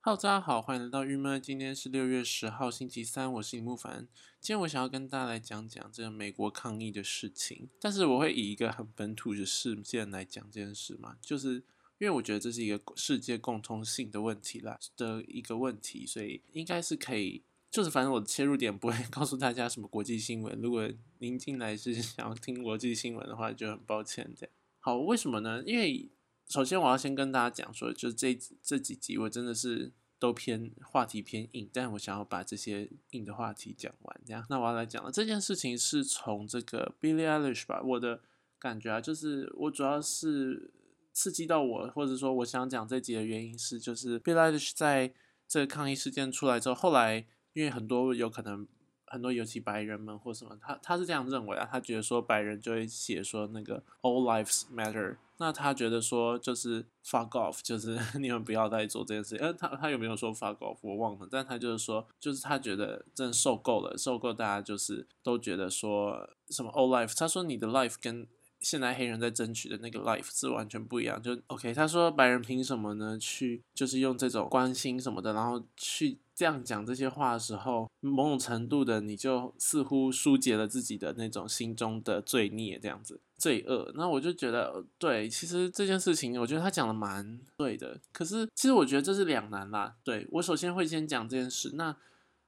[0.00, 1.42] 好大家好，欢迎来到郁闷。
[1.42, 4.06] 今天是六月十号，星期三，我是李木凡。
[4.40, 11.54] 今天我想要跟大家来讲讲这个美国抗议的事情，但是我会以一个很本土的事件来讲这件事嘛，就是
[11.98, 20.56] 因为我觉得这是一个世界共通性的问题啦的一个问题，所以应该是可以，就是反正我的切入点不会 告诉大家什么国际新闻。
[20.62, 20.88] 如果
[21.18, 24.52] 您进来是想要听国际新闻的话，就很抱歉这样。
[24.78, 25.60] 好，为什么呢？
[25.66, 26.08] 因为
[26.48, 34.20] 首先我要先跟大家讲说，就是这这几集我真的是都偏话题偏硬，但我想要把这些硬的话题讲完。
[34.24, 38.20] 这样，那我要来讲了这件事情是从这个 Billie Eilish 吧，我的
[38.58, 40.72] 感觉啊，就是我主要是
[41.12, 45.12] 刺激到我，或者说我想讲这集的原因是，就是 Billie Eilish 在
[45.46, 48.66] 这个抗议事件出来之后，后来因为很多有可能。
[49.10, 59.36] 很多尤其白人们或什么，他他是这样认为啊，他觉得说白人就会写说那个 All lives matter，那他觉得说就是 fuck off，就是 你们不要再做这件事。
[59.36, 60.76] 呃，他他有没有说 fuck off？
[60.82, 68.26] 我忘了，但他就是说，就是他觉得真受够了，受够大家就是都觉得说什么 All life，他说你的 life 跟
[68.60, 71.22] 现在黑人在争取的那个 life 是完全不一样。
[71.22, 73.16] 就 OK，他说白人凭什么呢？
[73.18, 76.18] 去就是用这种关心什么的，然后去。
[76.38, 83.90] 这样讲这些话的时候，某种程度的你就似乎疏解了自己的那种心中的罪孽，这样子罪恶。
[83.96, 88.00] 那我就觉得，对，其实这件事情，我觉得他讲的蛮对的。
[88.12, 89.96] 可是，其实我觉得这是两难啦。
[90.04, 91.96] 对我首先会先讲这件事，那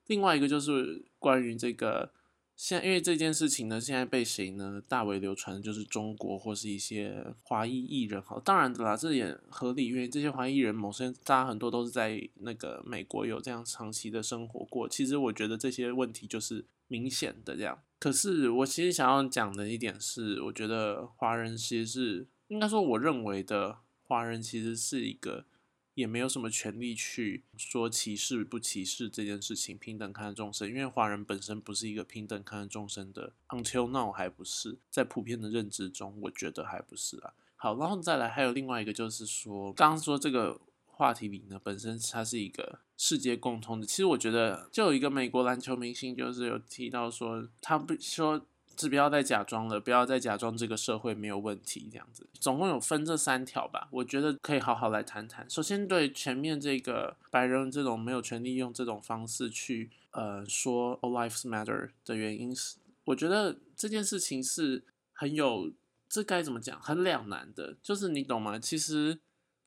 [0.06, 2.12] 另外一个就是关于这个。
[2.62, 8.20] 现因为这件事情呢，现在被谁呢大为流传，就是中国或是一些华裔艺人。
[8.20, 14.86] 好，当然的啦，这也合理，因为这些华裔艺人，某些大家很多都是在那个美国有这样长期的生活过。
[14.86, 17.80] 其实我觉得这些问题就是明显的这样。
[17.98, 25.46] 可是我其实想要讲的一点是，我觉得华人其实是应该说，我认为的华人其实是一个。
[25.94, 37.32] 也没有什么权利去说歧视不歧视这件事情，平等看待众生，因为华人本身不是一个平等看待众生的，until now 还不是，在普遍的认知中，我觉得还不是啊。
[37.56, 48.46] 好，然后再来还有另外一个就是说，刚刚说这个话题里呢，本身它是一个世界共通的，其实我觉得就有一个美国篮球明星就是有提到说，他不说。
[48.80, 52.26] 是不要再假装了，不要再假装这个社会没有问题这样子。
[52.40, 55.48] 总共有分这三条吧，我觉得可以好好来谈谈。
[55.50, 65.70] 首先，对前面这个白人这种没有权利用这种方式去呃说 All lives matter 的原因是，我觉得这件事情是很有
[66.08, 68.58] 这该怎么讲，很两难的，就是你懂吗？
[68.58, 69.20] 其实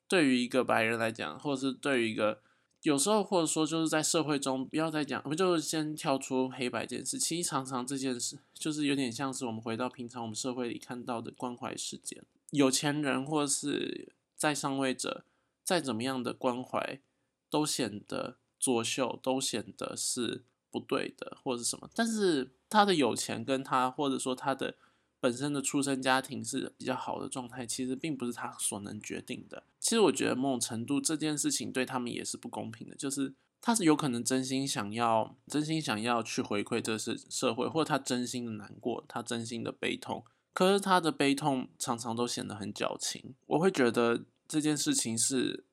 [0.08, 2.40] 对于一个白人来讲，或者是对于一个
[2.84, 7.18] 有时候，或者说就是在社会中，不要再讲，我们就先跳出黑白这件事。
[7.18, 12.22] 其实常常这件事就是有点像是我们回到平常我们社会里看到的关怀事件。
[12.50, 15.24] 有钱人或是在上位者，
[15.62, 17.00] 再怎么样的关怀，
[17.48, 21.88] 都显得作秀，都显得是不对的，或者什么。
[21.94, 24.76] 但是他的有钱跟他，或者说他的。
[25.24, 29.62] 本身的出生家庭是比较好的状态，其实并不是他所能决定的。
[29.80, 33.32] 其实我觉得某种程度这件事情对他们也是不公平的，就是
[33.62, 43.34] 他是有可能真心想要、真心想要去回馈这是社会，或者他真心的难过，他真心的悲痛，可是他的悲痛常常都显得很矫情。
[43.46, 45.64] 我会觉得这件事情是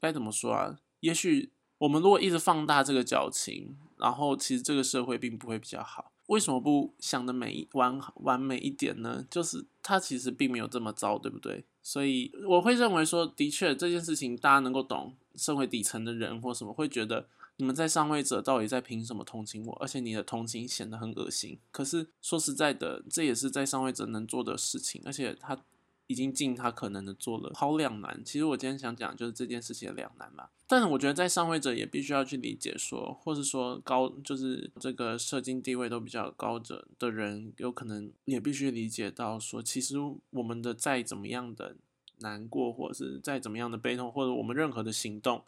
[0.00, 0.78] 该怎么说啊？
[1.00, 6.12] 也许我们如果一直放大这个矫情，然后其实这个社会并不会比较好。
[6.30, 9.26] 为什么不想的美完完美一点呢？
[9.28, 11.64] 就是他其实并没有这么糟，对不对？
[11.82, 17.26] 所以我会认为说，的确这件事情大家能够懂，社会底层的人或什么会觉得，
[17.56, 19.72] 你们在上位者到底在凭什么同情我？
[19.80, 21.58] 而且你的同情显得很恶心。
[21.72, 25.58] 可是说实在的，这也是在上位者能做的事情，而且他。
[26.06, 28.20] 已经尽他可能的做了，好两难。
[28.24, 30.48] 其实我今天想讲就是这件事情的两难嘛。
[30.70, 39.96] 但是我觉得在上位者也必须要去理解说，或是说高就是这个社经地位都比较高者的人，有可能也必须理解到说，其实
[40.30, 41.74] 我们的再怎么样的
[42.18, 45.44] 难过，或者是再怎么样的悲痛，或者我们任何的行动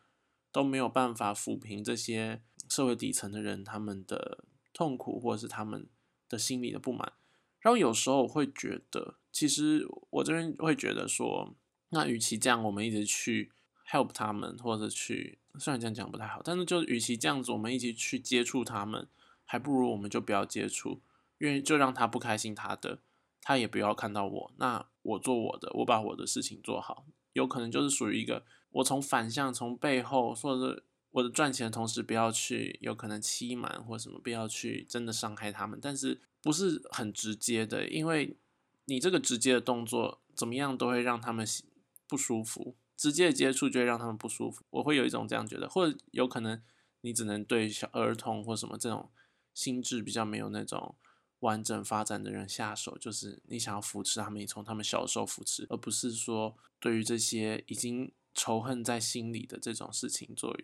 [0.50, 4.42] 都没有办法抚平这些社会底层的人他们的
[4.72, 5.86] 痛苦，或者是他们
[6.28, 7.13] 的心理的不满。
[7.60, 9.15] 然后有时候我会觉得。
[9.30, 11.54] 其实我这边会觉得说，
[11.89, 13.51] 那与其这样，我们一直去
[13.92, 19.06] help 他们，或者去虽然这样讲不太好，但是就与其这样子，我们一起去接触他们，
[19.44, 21.00] 还不如我们就不要接触，
[21.39, 22.98] 因为就让他不开心，他的
[23.41, 27.04] 他也不要看到我，那我做我的，我把我的事情做好，
[27.34, 38.36] 有可能就是属于一个我从反向从背后，或者是我的赚钱的同时，不要去有可能欺瞒或什么，不要去真的伤害他们，但是不是很直接的，因为。
[38.86, 41.47] 你这个直接的动作怎么样都会让他们
[42.09, 44.63] 不舒服，直接接触就会让他们不舒服。
[44.71, 46.63] 我会有一种这样觉得，或者有可能
[47.01, 49.10] 你只能对小儿童或什么这种
[49.53, 50.95] 心智比较没有那种
[51.41, 60.57] 完整发展的人下手，就是你想要扶持他们，你从他们小时候扶持，而不是说对于这些已经仇恨在心里的这种事情做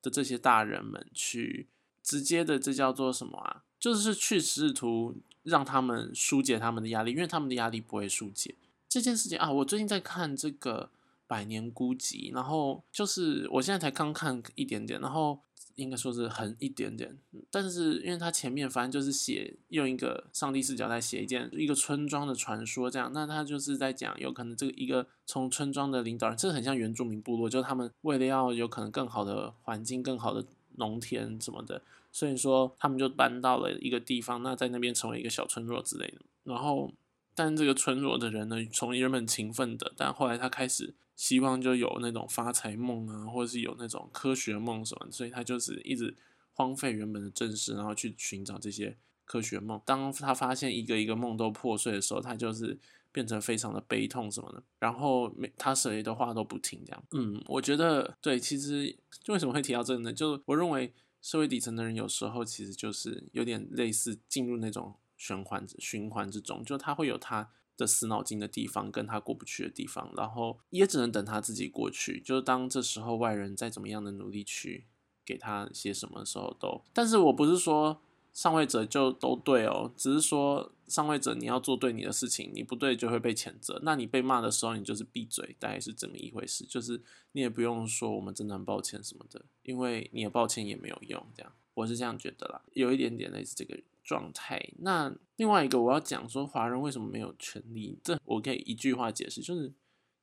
[0.00, 1.66] 的这些大人们去
[2.04, 3.64] 直接的，这叫做什么啊？
[3.80, 8.54] 就是去试图让他们疏解他们的压力，因为他们的压力不会疏解。
[8.88, 10.90] 这件事情啊，我最近在看这个
[11.34, 15.36] 《百年孤寂》，然后就是我现在才刚看一点点，然后
[15.74, 17.18] 应该说是很一点点，
[17.50, 30.46] 但是因为他前面反正就是写用一个上帝视角在写一件一个村庄的传说这样，那他就是在讲有可能这个一个从村庄的领导人，这很像原住民部落，就是他们为了要有可能更好的环境、更好的
[30.76, 31.82] 农田什么的。
[32.12, 36.20] 所以说，他们就搬到了一个地方，那在那边成为一个小村落之类的。
[36.44, 36.92] 然后，
[37.34, 46.16] 但这个村落的人呢，从原本勤奋的，但后来他开始希望就有那种发财梦啊，或者是有那种科学梦什么，所以他就是一直
[46.52, 49.80] 荒废原本的正事，然后去寻找这些科学梦。
[49.84, 52.78] 当他发现一个一个梦都破碎的时候，他就是
[53.10, 54.62] 变成非常的悲痛什么的。
[54.78, 57.04] 然后每他谁的话都不听，这样。
[57.12, 58.96] 嗯，我觉得对，其实
[59.28, 60.12] 为什么会提到这个呢？
[60.12, 60.92] 就我认为。
[61.24, 64.94] 社会底层的人有时候其实就是有点类似进入那种
[65.24, 72.20] 循环循环之中，就他会有他的死脑筋的地方，跟他过不去的地方，然后也只能等他自己过去。
[72.20, 74.86] 就是当这时候外人再怎么样的努力去
[75.24, 78.00] 给他些什么时候都，但是我不是说。
[78.34, 83.78] 上位者就都对哦，只是说上位者你要做对你的事情，你不对就会被谴责。
[83.84, 86.64] 那你被骂的时候，你就是闭嘴，大概是这么一回事。
[86.64, 87.00] 就是
[87.30, 91.24] 你也不用说我们真的很抱歉什么的，因为你的抱歉也没有用。
[91.32, 94.70] 这样，我是这样觉得啦，有一点点类似这个状态。
[94.78, 97.98] 那另外一个我要讲说，华人为什么没有权利？
[98.04, 99.72] 这我可以一句话解释，就是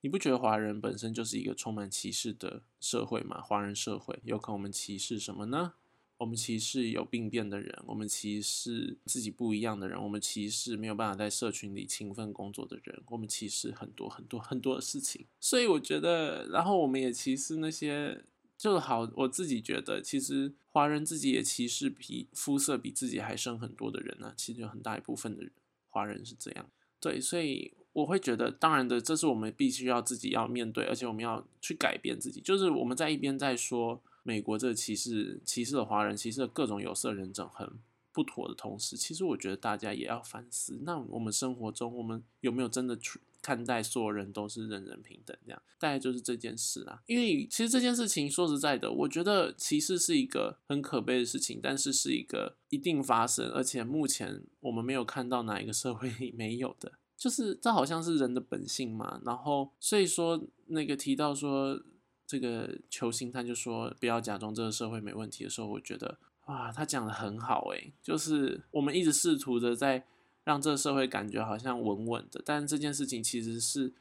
[0.01, 3.41] 你不觉得华人本身就是一个充满歧视的社会吗？
[3.41, 5.73] 华人社会有可能我们歧视什么呢？
[6.17, 15.25] 我们歧视有病变的人，我们歧视自己不一样的人，我们歧视没有办法在社群里勤奋工作的人，我们歧视很多很多很多的事情。
[15.39, 18.23] 所以我觉得，然后我们也歧视那些
[18.61, 19.09] 就好。
[19.15, 24.33] 我自己觉得，其实华人自己也歧视比肤色比自己还深很多的人呢。
[24.37, 25.51] 其实有很大一部分的人，
[25.89, 26.69] 华人是这样。
[26.99, 32.39] 对，所以我会觉得，当然的，这是我们必须要自己要面对，而且我们要去改变自己。
[32.39, 34.01] 就是我们在一边在说。
[34.23, 37.67] 美国这个歧视歧视的华人，歧视的各种有色人种很
[38.11, 40.77] 不妥的同时，其实我觉得大家也要反思。
[40.83, 45.35] 那我们生活中，我们有没有真的去看待所有人都是人人平等？
[45.45, 47.01] 这样大概就是这件事啊。
[47.07, 59.21] 因为其实这件事情说实在的，我觉得歧视是一个很可悲的事情，但是是一个一定发生，而且目前我们没有看到哪一个社会里没有的，就是这好像是人的本性嘛。
[59.25, 61.81] 然后所以说那个提到说。
[62.27, 70.07] 这个球星他就说不要假装这个社会没问题的时候，我觉得哇，他讲的很好诶，就是我们一直试图的在
[70.43, 73.93] 让这个社会感觉好像稳稳的，但这件事情其实是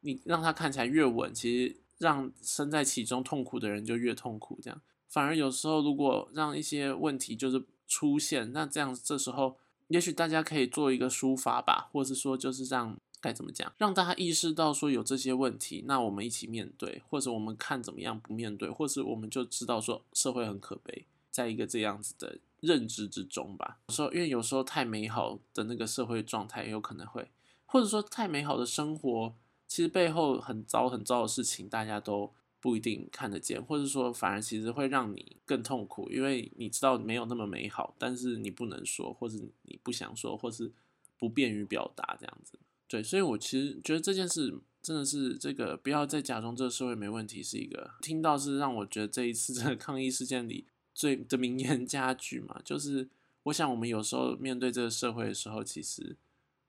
[0.00, 4.58] 你让他看起来越稳，其实让身在其中痛苦的人就越痛苦。
[4.62, 9.56] 这样反而有时候如果让一些问题就是出现，那这样这时候
[9.88, 12.96] 也许大家可以做一个抒发吧，或是说就是让。
[13.22, 13.70] 该怎么讲？
[13.76, 23.80] 让大家意识到说有这些问题，那我们一起面对，或者我们看怎么样不面对，或是我们就知道说社会很可悲，在一个这样子的认知之中吧。
[23.88, 27.30] 有时候，因为有时候太美好的那个社会状态，有可能会，
[27.66, 29.34] 或者说太美好的生活，
[29.66, 40.72] 其实背后很糟很糟的事情，大家都不一定看得见，或者说反而其实会让你更痛苦，因为你知道没有那么美好，但是你不能说，或者你不想说，或是
[41.18, 42.58] 不便于表达这样子。
[42.86, 52.60] 对，所以我其实觉得这件事真的是这个不要再假装这个社会没问题，是一个听到是让我觉得这一次这个 抗议事件里最的名言佳句嘛。
[52.64, 53.08] 就是
[53.44, 56.16] 我想我们有时候面对这个社会的时候，其实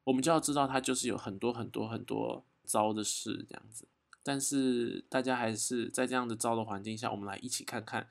[0.03, 3.85] 我们就要知道它就是有很多很多很多糟的事这样子。
[4.23, 8.07] 但是大家还是在这样的糟的环境下，我们来一起看看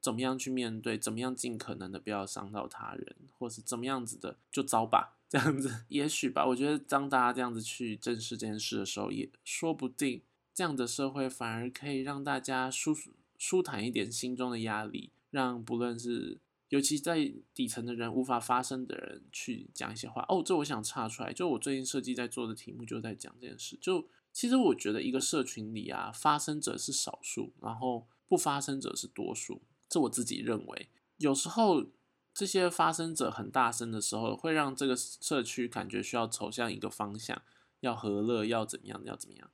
[0.00, 5.16] 怎么样去面对，怎么样尽可能的不要伤到他人，或是怎么样子的就糟吧。
[5.28, 6.44] 这样子，也许吧。
[6.44, 10.20] 我觉得当大家这样子去正视这件事的时候，也说不定
[10.52, 12.94] 这样的社会反而可以让大家舒
[13.38, 20.24] 舒坦一点心中的压力，让不论是尤其在底层的人无法发声的人去讲一些话。
[20.28, 23.76] 哦，这我想岔出来，就我最近设计在做的题目就在讲这件事。
[23.82, 29.62] 就其实我觉得一个社群里啊，发声者是少数，然后不发声者是多数。
[29.88, 31.86] 这我自己认为，有时候。
[32.34, 37.42] 这些发生者很大声的时候，会让这个社区感觉需要走向一个方向，
[37.80, 39.50] 要和乐，要怎么样，要怎么样。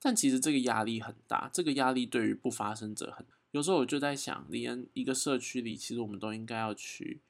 [0.00, 3.26] 但其实这个压力很大，这个压力对于不发生者很。
[3.52, 7.20] 有时候我就在想，连一个社区里，其实我们都应该要去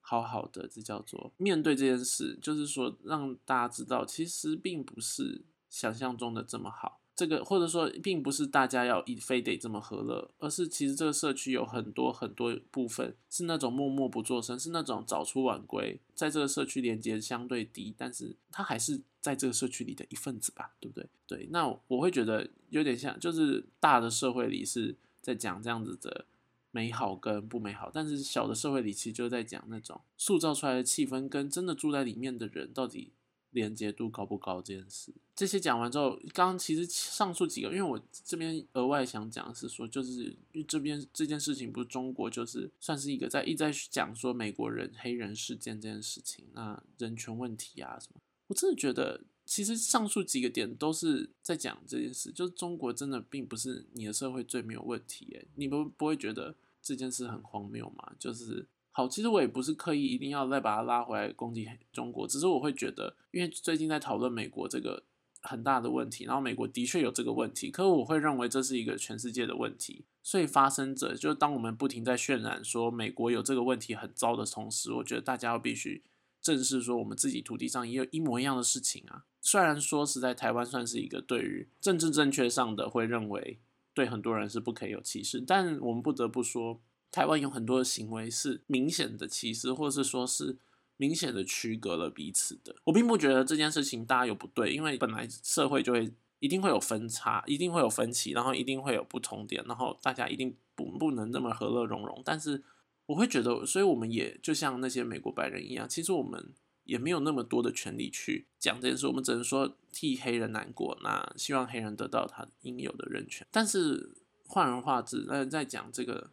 [0.00, 7.00] 好好的，这叫做面对这件事，就是说让大家知道，其实并不是想象中的这么好。
[7.14, 21.06] 这个或者说，并不是大家要一非得这么和乐，而是其实这个社区有很多很多部分是那种默默不作声，是那种早出晚归，在这个社区连接相对低，但是他还是在这个社区里的一份子吧，对不对？
[21.26, 26.26] 对，那我会觉得有点像，就是大的社会里是在讲这样子的
[26.70, 33.12] 美好跟不美好，但是小的社会里其实就在讲那种塑造出来的气氛跟真的住在里面的人到底。
[33.52, 58.12] 连接度高不高这件事，这些讲完之后，刚刚其实上述几个，因为我这边额外想讲是说，就是因为这边这件事情不是中国，就是算是一个在一直在讲说美国人黑人事件这件事情，那人权问题啊什么，我真的觉得其实上述几个点都是在讲这件事，就是中国真的并不是你的社会最没有问题，诶，你不不会觉得这件事很荒谬吗？
[58.18, 58.66] 就是。
[58.94, 65.02] 好，其实我也不是刻意一定要再把它拉回来攻击中国，只是我会觉得，因为最近在讨论美国这个
[65.40, 76.02] 很大的问题，然后美国的确有这个问题，可我会认为这是一个全世界的问题，所以发生者就当我们不停在渲染说美国有这个问题很糟的同时，我觉得大家要必须
[76.42, 79.24] 正视说我们自己土地上也有一模一样的事情啊。
[79.40, 83.58] 虽然说是在台湾算是一个对于政治正确上的会认为
[83.94, 86.80] 对很多人是不可以有歧视，但我们不得不说。
[87.10, 90.56] 台湾有很多的行为是明显的歧视，或是说是
[90.96, 92.74] 明显的区隔了彼此的。
[92.84, 102.22] 我并不觉得这件事情大家有不对，因为本来社会就会一定会有分差，一定会有分歧，然后一定会有不同点，然后大家一定不不能那么和乐融融。
[102.24, 102.62] 但是
[103.06, 106.52] 我会觉得，所以我们也就像那些美国白人一样，其实我们
[106.84, 113.46] 也没有那么多的权利去讲这件事，我们只能说替黑人难过，那希望黑人得到他应有的人权。
[113.50, 114.12] 但是
[114.46, 116.30] 换人话之，那在讲这个。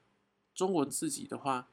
[0.56, 1.70] 中国自己的话，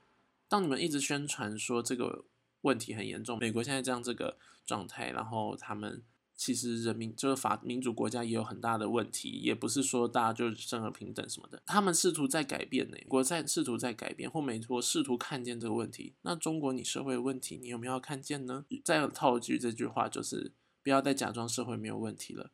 [0.47, 2.25] 当你们一直宣传说这个
[2.61, 6.05] 问题很严重，美国现在这样这个状态，然后他们
[6.37, 18.67] 其实人民就是法民主国家也有很大的问题，也不是说大家就是生而平等什么的，他们试图在改变呢，国在试图在改变，或美国试图看见这个问题，那中国你社会问题，你有没有看见呢？
[18.85, 20.53] 再套句这句话，就是
[20.83, 22.51] 不要再假装社会没有问题了，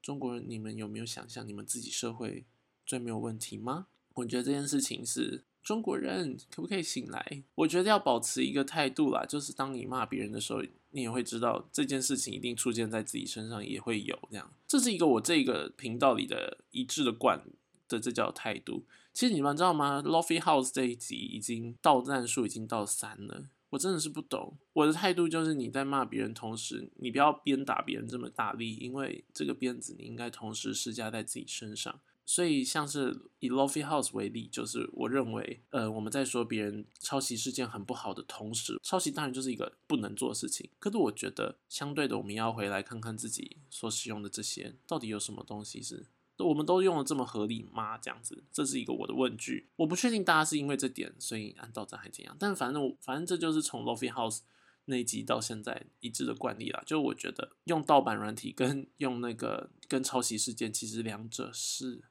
[0.00, 2.46] 中国人你们有没有想象你们自己社会
[2.86, 3.88] 最没有问题吗？
[4.14, 5.44] 我觉得这件事情是。
[5.64, 7.42] 中国人可不可以醒来？
[7.54, 14.52] 我觉得要保持一个态度啦，就是当你骂别人的时候，你也会知道这件事情一定出现在自己身上，也会有这样。
[14.68, 17.42] 这是一个我这个频道里的一致的惯
[17.88, 18.84] 的，这叫态度。
[19.14, 24.56] 其实你们知道吗？Lofi House 这一集已经到战数已经到三了，我真的是不懂。
[24.72, 32.00] 我的态度就是你在骂别人同时，你不要鞭打别人这么大力，因为这个鞭子你应该同时施加在自己身上。
[32.26, 40.70] 所以，像是以 Lofi House 为例，就是我认为，呃，我们在说别人抄袭是件很不好的同时，抄袭当然就是一个不能做的事情。
[40.78, 46.06] 可是，我觉得相对的，我们要回来看看自己所使用的这些到底有什么东西是
[46.38, 47.98] 我们都用的这么合理吗？
[47.98, 49.68] 这样子，这是一个我的问句。
[49.76, 54.40] 我不确定大家是因为这点所以按到这还怎样，但反正反正这就是从 Lofi House
[54.86, 56.82] 那一集到现在一致的惯例啦。
[56.86, 62.04] 就我觉得用盗版软体跟用那个跟抄袭事件，其实两者是。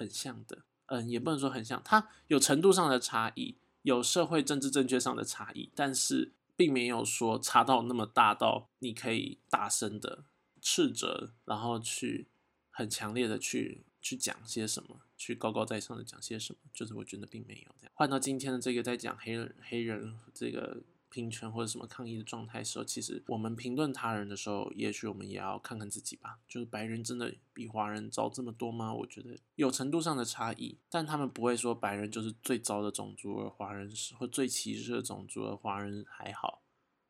[0.00, 10.24] 很像的，嗯，也不能说很像，它有程度上的差异，有社会政治正确上的差异，但是并没有说差到那么大到你可以大声的
[10.62, 12.28] 斥责，然后去
[12.70, 17.92] 很强烈的去去讲些什么，去高高在上的讲些什么，就是我觉得并没有这样。
[17.92, 20.78] 换到今天的这个在讲黑人黑人这个。
[21.10, 26.38] 平权或者什么抗议的状态时候，其实我们评论他人的时候，也许我们也要看看自己吧。
[26.48, 28.94] 就是白人真的比华人糟这么多吗？
[28.94, 36.62] 我觉得有程度上的差异，但他们不会说白人就是最糟的种族，而华人是或最歧视的种族，而华人还好。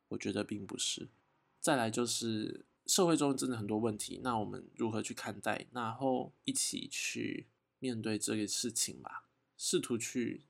[0.09, 1.07] 我觉得并不是。
[1.59, 7.47] 再来就是社会中真的很多问题，那我们如何去看待，然后一起去
[7.79, 10.41] 面对这个事情吧，试图去。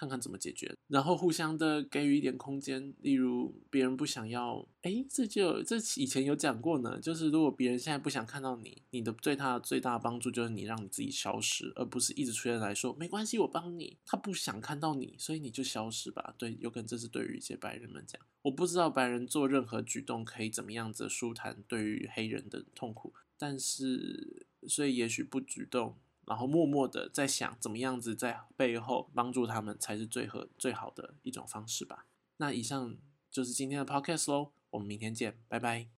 [0.00, 2.94] 看看怎么解决，然后互相的给予一点空间。
[3.02, 6.98] 例如，别人不想要，哎，这就这以前有讲过呢。
[7.02, 13.98] 就是如果别人现在不想看到你，你的对他的最大帮助就是你让你自己消失，而不是一直出现来说没关系，我帮你。
[14.06, 16.34] 他不想看到你，所以你就消失吧。
[16.38, 25.98] 对，有可能这是对于一些白人们讲，我不知道白人做任何举动可以怎么样子舒坦对于黑人的痛苦，但是所以也许不举动。
[26.26, 32.06] 然后默默的在想怎么样子在背后帮助他们才是最合最好的一种方式吧。
[32.36, 32.96] 那以上
[33.30, 35.88] 就是今天的 podcast 喽，我们明天见，拜拜。